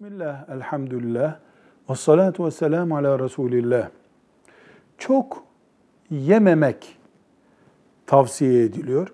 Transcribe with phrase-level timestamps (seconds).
[0.00, 1.38] Bismillah, elhamdülillah,
[1.90, 3.88] ve salatu ve selamu ala Resulillah.
[4.98, 5.44] Çok
[6.10, 6.98] yememek
[8.06, 9.12] tavsiye ediliyor.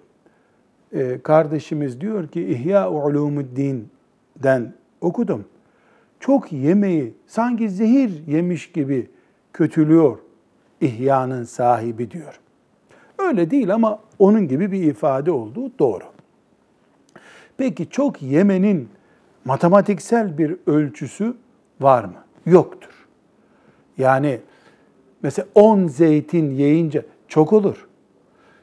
[0.92, 5.44] Ee, kardeşimiz diyor ki İhya Ulumuddin'den okudum.
[6.20, 9.10] Çok yemeği sanki zehir yemiş gibi
[9.52, 10.18] kötülüyor
[10.80, 12.40] İhya'nın sahibi diyor.
[13.18, 16.04] Öyle değil ama onun gibi bir ifade olduğu doğru.
[17.56, 18.88] Peki çok yemenin
[19.44, 21.36] matematiksel bir ölçüsü
[21.80, 22.24] var mı?
[22.46, 23.06] Yoktur.
[23.98, 24.40] Yani
[25.22, 27.86] mesela 10 zeytin yiyince çok olur.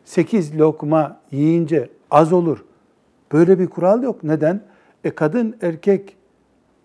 [0.05, 2.65] 8 lokma yiyince az olur.
[3.31, 4.23] Böyle bir kural yok.
[4.23, 4.61] Neden?
[5.03, 6.15] E kadın erkek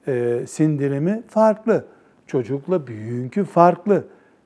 [0.07, 1.85] e, sindirimi farklı.
[2.27, 4.05] Çocukla büyüğünkü farklı.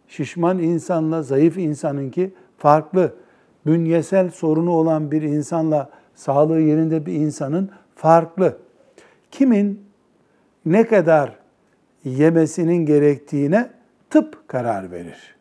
[0.09, 3.15] Şişman insanla zayıf insanınki farklı.
[3.67, 8.57] Bünyesel sorunu olan bir insanla sağlığı yerinde bir insanın farklı.
[9.31, 9.83] Kimin
[10.67, 11.37] ne kadar
[12.05, 13.71] yemesinin gerektiğine
[14.11, 15.35] tıp karar verir.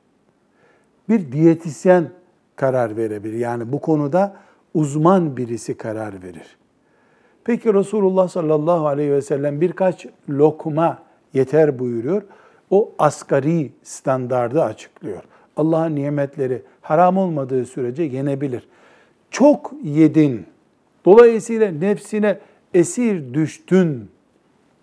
[1.10, 2.10] Bir diyetisyen
[2.56, 3.38] karar verebilir.
[3.38, 4.36] Yani bu konuda
[4.74, 6.58] uzman birisi karar verir.
[7.44, 12.22] Peki Resulullah sallallahu aleyhi ve sellem birkaç lokma yeter buyuruyor.
[12.70, 15.24] O asgari standardı açıklıyor.
[15.58, 18.68] Allah'ın nimetleri haram olmadığı sürece yenebilir.
[19.32, 20.46] Çok yedin,
[21.06, 22.40] dolayısıyla nefsine
[22.78, 24.10] esir düştün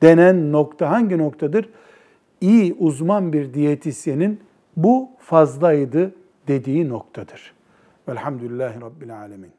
[0.02, 1.68] denen nokta hangi noktadır?
[2.40, 4.40] İyi uzman bir diyetisyenin
[4.76, 6.14] bu fazlaydı
[6.48, 7.54] dediği noktadır.
[8.08, 9.50] Velhamdülillahi Rabbil Alemin.